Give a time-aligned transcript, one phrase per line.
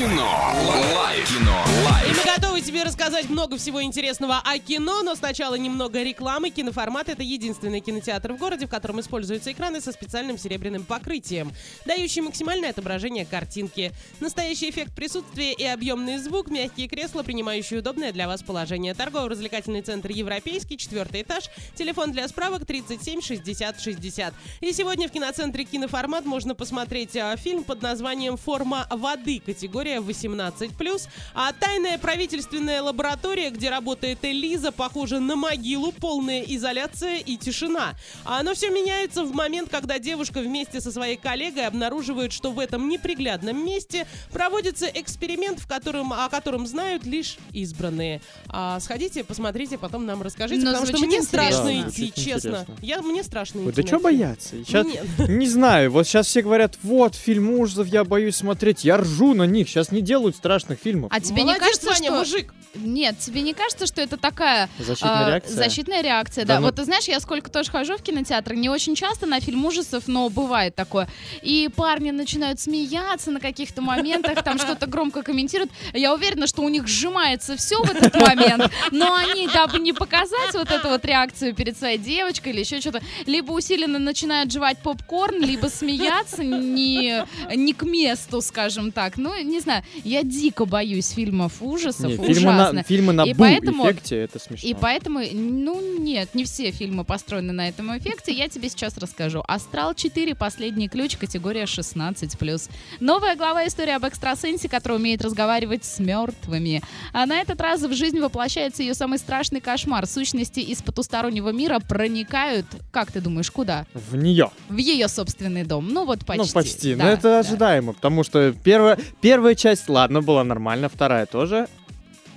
[0.00, 0.54] Кино.
[0.94, 1.09] Лайф.
[1.24, 1.64] Кино.
[2.08, 6.48] И мы готовы тебе рассказать много всего интересного о кино, но сначала немного рекламы.
[6.48, 11.52] Киноформат— это единственный кинотеатр в городе, в котором используются экраны со специальным серебряным покрытием,
[11.84, 13.92] дающий максимальное отображение картинки.
[14.20, 18.94] Настоящий эффект присутствия и объемный звук, мягкие кресла, принимающие удобное для вас положение.
[18.94, 21.44] Торгово-развлекательный центр «Европейский», четвертый этаж,
[21.74, 24.34] телефон для справок 37 60 60.
[24.60, 31.09] И сегодня в киноцентре «Киноформат» можно посмотреть а, фильм под названием «Форма воды», категория 18+.
[31.34, 37.94] А тайная правительственная лаборатория, где работает Элиза, похожа на могилу, полная изоляция и тишина.
[38.24, 42.58] А оно все меняется в момент, когда девушка вместе со своей коллегой обнаруживает, что в
[42.58, 48.20] этом неприглядном месте проводится эксперимент, в котором, о котором знают лишь избранные.
[48.48, 51.28] А, сходите, посмотрите, потом нам расскажите, Ну, потому что мне интересно.
[51.28, 52.48] страшно Да, идти, честно.
[52.48, 52.66] интересно.
[52.82, 53.82] Я, мне страшно Ой, идти.
[53.82, 54.02] да фильм.
[54.02, 54.50] бояться?
[54.64, 55.06] Сейчас, Нет.
[55.28, 58.84] не знаю, вот сейчас все говорят, вот, фильм ужасов, я боюсь смотреть.
[58.84, 60.99] Я ржу на них, сейчас не делают страшных фильмов.
[61.10, 62.18] А тебе Молодец, не кажется, Ваня, что...
[62.18, 62.54] мужик.
[62.74, 65.56] Нет, тебе не кажется, что это такая Защитная а, реакция?
[65.56, 66.60] защитная реакция, Да да.
[66.60, 69.64] ну- Вот ты знаешь, я сколько тоже хожу в кинотеатр, не очень часто на фильм
[69.64, 71.08] ужасов, но бывает такое.
[71.42, 75.72] И парни начинают смеяться на каких-то моментах, там что-то громко комментируют.
[75.92, 80.54] Я уверена, что у них сжимается все в этот момент, но они, дабы не показать
[80.54, 85.40] вот эту вот реакцию перед своей девочкой или еще что-то, либо усиленно начинают жевать попкорн,
[85.42, 89.16] либо смеяться не, не к месту, скажем так.
[89.16, 93.40] Ну, не знаю, я дико боюсь фильмов ужасов, Не, фильмы, на, фильмы на И бу
[93.40, 94.68] поэтому- эффекте, это смешно.
[94.68, 98.32] И поэтому, ну нет, не все фильмы построены на этом эффекте.
[98.32, 99.42] Я тебе сейчас расскажу.
[99.46, 102.68] Астрал 4, последний ключ, категория 16+.
[103.00, 106.82] Новая глава истории об экстрасенсе, который умеет разговаривать с мертвыми.
[107.12, 110.06] А на этот раз в жизнь воплощается ее самый страшный кошмар.
[110.06, 113.86] Сущности из потустороннего мира проникают, как ты думаешь, куда?
[113.94, 114.50] В нее.
[114.68, 115.88] В ее собственный дом.
[115.92, 116.46] Ну вот почти.
[116.46, 116.94] Ну, почти.
[116.94, 117.38] Да, Но это да.
[117.40, 121.68] ожидаемо, потому что первая, первая часть, ладно, была нормально, вторая тоже.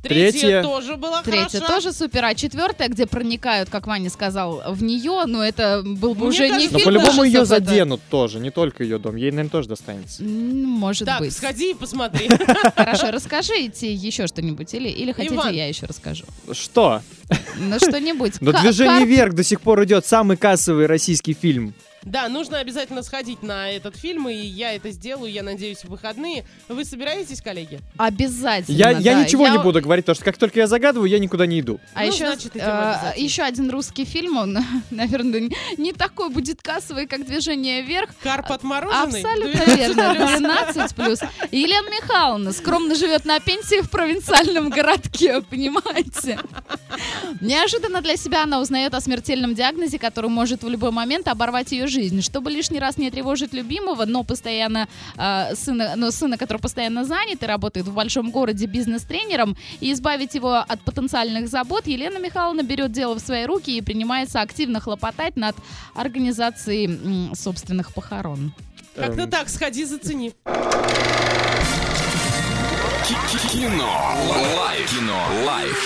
[0.00, 0.62] Третья, Третья.
[0.62, 1.74] тоже была Третья хороша.
[1.74, 6.20] тоже супер, а четвертая, где проникают, как Ваня сказал, в нее, ну это был бы
[6.20, 9.16] Мне уже не кажется, Но фильм по-любому ее это- заденут тоже, не только ее дом.
[9.16, 10.22] Ей, наверное, тоже достанется.
[10.22, 11.32] Может Так, быть.
[11.32, 12.28] сходи и посмотри.
[12.76, 14.72] Хорошо, расскажите еще что-нибудь.
[14.72, 15.52] Или, или хотите, Иван.
[15.52, 16.26] я еще расскажу.
[16.52, 17.02] Что?
[17.58, 18.34] Ну, что-нибудь.
[18.40, 21.74] Но «Движение вверх» до сих пор идет самый кассовый российский фильм.
[22.08, 26.44] Да, нужно обязательно сходить на этот фильм, и я это сделаю, я надеюсь, в выходные.
[26.68, 27.80] Вы собираетесь, коллеги?
[27.98, 29.22] Обязательно, Я, я да.
[29.24, 31.78] ничего Я- не буду говорить, потому что как только я загадываю, я никуда не иду.
[31.94, 33.22] А Ну, еще, значит, э, обязательно.
[33.24, 34.58] еще один русский фильм, он,
[34.90, 38.10] наверное, не- не такой будет кассовый, как «Движение вверх».
[38.22, 39.20] Карп отмороженный?
[39.22, 40.30] Абсолютно 12 верно, плюс.
[40.38, 41.18] 12 плюс.
[41.52, 46.38] Елена Михайловна скромно живет на пенсии в провинциальном городке, понимаете?
[47.40, 51.86] Неожиданно для себя она узнает о смертельном диагнозе, который может в любой момент оборвать ее
[51.86, 52.22] жизнь.
[52.22, 57.42] Чтобы лишний раз не тревожить любимого, но постоянно э, сына, но сына, который постоянно занят
[57.42, 62.92] и работает в большом городе бизнес-тренером, и избавить его от потенциальных забот, Елена Михайловна берет
[62.92, 65.56] дело в свои руки и принимается активно хлопотать над
[65.94, 68.52] организацией м, собственных похорон.
[68.94, 70.32] Как-то Эм, так, сходи, зацени.
[73.52, 74.16] Кино.
[74.56, 74.90] Лайф.
[74.90, 75.18] Кино.
[75.46, 75.76] Лайф.